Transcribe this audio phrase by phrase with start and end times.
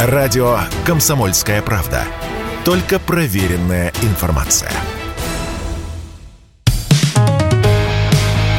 [0.00, 2.04] Радио «Комсомольская правда».
[2.64, 4.70] Только проверенная информация.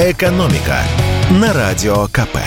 [0.02, 0.80] «Экономика»
[1.32, 2.40] на Радио КП.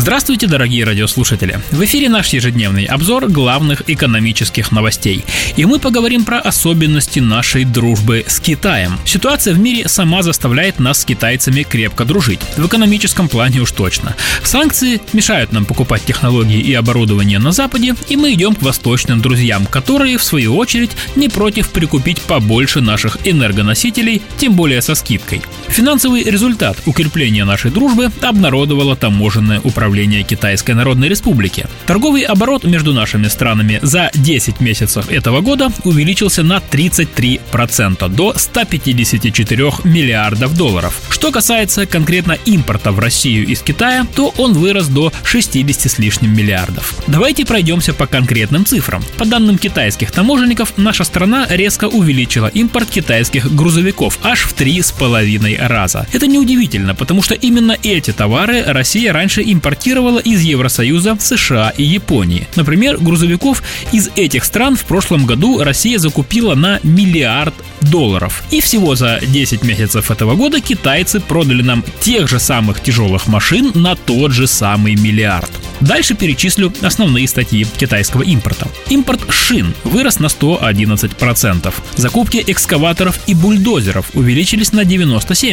[0.00, 1.60] Здравствуйте, дорогие радиослушатели!
[1.72, 5.26] В эфире наш ежедневный обзор главных экономических новостей.
[5.58, 8.98] И мы поговорим про особенности нашей дружбы с Китаем.
[9.04, 12.40] Ситуация в мире сама заставляет нас с китайцами крепко дружить.
[12.56, 14.16] В экономическом плане уж точно.
[14.42, 19.66] Санкции мешают нам покупать технологии и оборудование на Западе, и мы идем к восточным друзьям,
[19.66, 25.42] которые, в свою очередь, не против прикупить побольше наших энергоносителей, тем более со скидкой.
[25.80, 31.66] Финансовый результат укрепления нашей дружбы обнародовало таможенное управление Китайской Народной Республики.
[31.86, 39.70] Торговый оборот между нашими странами за 10 месяцев этого года увеличился на 33% до 154
[39.84, 41.00] миллиардов долларов.
[41.08, 46.36] Что касается конкретно импорта в Россию из Китая, то он вырос до 60 с лишним
[46.36, 46.94] миллиардов.
[47.06, 49.02] Давайте пройдемся по конкретным цифрам.
[49.16, 54.92] По данным китайских таможенников, наша страна резко увеличила импорт китайских грузовиков аж в три с
[54.92, 56.06] половиной раза.
[56.12, 62.46] Это неудивительно, потому что именно эти товары Россия раньше импортировала из Евросоюза, США и Японии.
[62.56, 63.62] Например, грузовиков
[63.92, 68.42] из этих стран в прошлом году Россия закупила на миллиард долларов.
[68.50, 73.72] И всего за 10 месяцев этого года китайцы продали нам тех же самых тяжелых машин
[73.74, 75.50] на тот же самый миллиард.
[75.80, 78.68] Дальше перечислю основные статьи китайского импорта.
[78.90, 81.72] Импорт шин вырос на 111%.
[81.96, 85.49] Закупки экскаваторов и бульдозеров увеличились на 97%.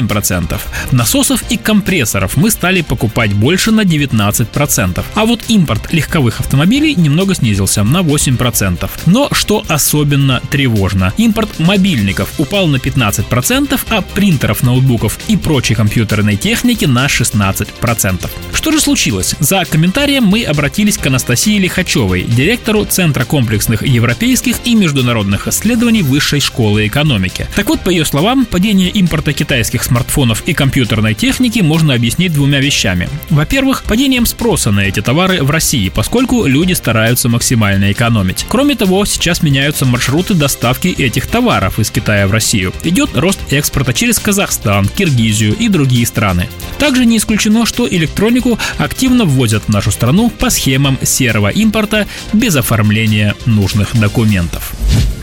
[0.92, 5.04] Насосов и компрессоров мы стали покупать больше на 19%.
[5.14, 8.90] А вот импорт легковых автомобилей немного снизился на 8%.
[9.06, 16.36] Но что особенно тревожно, импорт мобильников упал на 15%, а принтеров, ноутбуков и прочей компьютерной
[16.38, 18.30] техники на 16%.
[18.54, 19.36] Что же случилось?
[19.40, 26.40] За комментарием мы обратились к Анастасии Лихачевой, директору Центра комплексных европейских и международных исследований Высшей
[26.40, 27.48] школы экономики.
[27.56, 32.60] Так вот, по ее словам, падение импорта китайских смартфонов и компьютерной техники можно объяснить двумя
[32.60, 33.10] вещами.
[33.30, 38.46] Во-первых, падением спроса на эти товары в России, поскольку люди стараются максимально экономить.
[38.48, 42.74] Кроме того, сейчас меняются маршруты доставки этих товаров из Китая в Россию.
[42.84, 46.50] Идет рост экспорта через Казахстан, Киргизию и другие страны.
[46.78, 52.56] Также не исключено, что электронику активно ввозят в нашу страну по схемам серого импорта без
[52.56, 54.74] оформления нужных документов.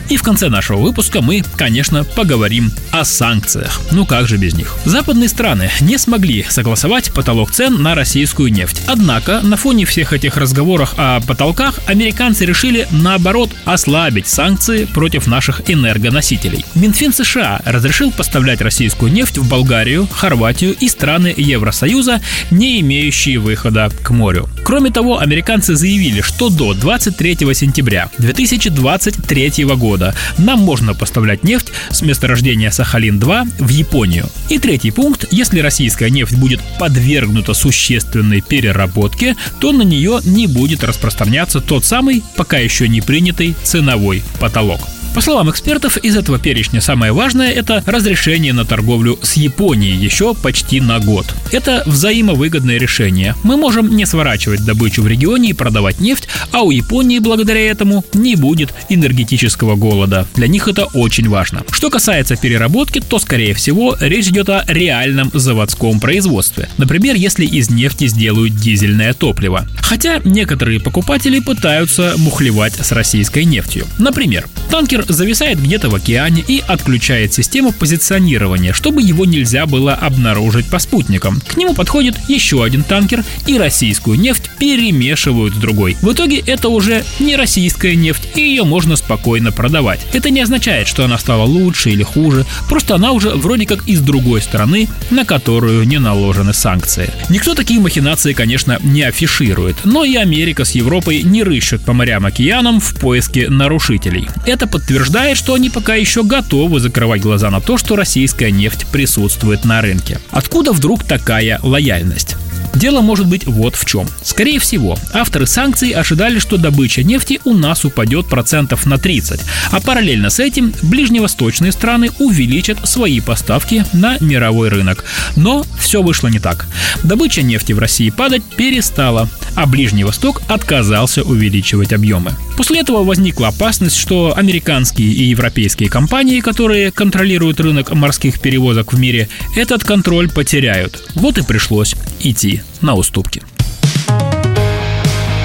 [0.09, 3.81] И в конце нашего выпуска мы, конечно, поговорим о санкциях.
[3.91, 4.75] Ну как же без них?
[4.85, 8.83] Западные страны не смогли согласовать потолок цен на российскую нефть.
[8.87, 15.69] Однако на фоне всех этих разговоров о потолках американцы решили наоборот ослабить санкции против наших
[15.69, 16.63] энергоносителей.
[16.75, 22.21] Минфин США разрешил поставлять российскую нефть в Болгарию, Хорватию и страны Евросоюза,
[22.51, 24.47] не имеющие выхода к морю.
[24.63, 31.71] Кроме того, американцы заявили, что до 23 сентября 2023 года года нам можно поставлять нефть
[31.89, 34.27] с месторождения Сахалин-2 в Японию.
[34.49, 40.83] И третий пункт, если российская нефть будет подвергнута существенной переработке, то на нее не будет
[40.83, 44.81] распространяться тот самый, пока еще не принятый ценовой потолок.
[45.15, 50.35] По словам экспертов, из этого перечня самое важное– это разрешение на торговлю с Японией еще
[50.35, 51.25] почти на год.
[51.53, 53.33] Это взаимовыгодное решение.
[53.41, 58.03] Мы можем не сворачивать добычу в регионе и продавать нефть, а у Японии благодаря этому
[58.13, 60.27] не будет энергетического голода.
[60.35, 61.63] Для них это очень важно.
[61.71, 66.67] Что касается переработки, то, скорее всего, речь идет о реальном заводском производстве.
[66.77, 69.65] Например, если из нефти сделают дизельное топливо.
[69.77, 73.87] Хотя некоторые покупатели пытаются мухлевать с российской нефтью.
[73.97, 80.67] Например, танкер зависает где-то в океане и отключает систему позиционирования, чтобы его нельзя было обнаружить
[80.67, 81.41] по спутникам.
[81.47, 85.97] К нему подходит еще один танкер и российскую нефть перемешивают с другой.
[86.01, 90.01] В итоге это уже не российская нефть, и ее можно спокойно продавать.
[90.13, 94.01] Это не означает, что она стала лучше или хуже, просто она уже вроде как из
[94.01, 97.11] другой стороны, на которую не наложены санкции.
[97.29, 102.79] Никто такие махинации, конечно, не афиширует, но и Америка с Европой не рыщут по морям-океанам
[102.79, 104.27] в поиске нарушителей.
[104.55, 109.65] Это подтверждает что они пока еще готовы закрывать глаза на то, что российская нефть присутствует
[109.65, 110.21] на рынке.
[110.31, 112.34] Откуда вдруг такая лояльность?
[112.75, 114.07] Дело может быть вот в чем.
[114.21, 119.41] Скорее всего, авторы санкций ожидали, что добыча нефти у нас упадет процентов на 30,
[119.71, 125.05] а параллельно с этим ближневосточные страны увеличат свои поставки на мировой рынок.
[125.35, 126.67] Но все вышло не так.
[127.03, 132.33] Добыча нефти в России падать перестала, а Ближний Восток отказался увеличивать объемы.
[132.57, 138.99] После этого возникла опасность, что американские и европейские компании, которые контролируют рынок морских перевозок в
[138.99, 141.03] мире, этот контроль потеряют.
[141.15, 141.95] Вот и пришлось
[142.29, 143.43] идти на уступки.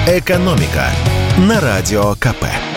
[0.07, 0.89] Экономика
[1.37, 2.70] на Радио КП.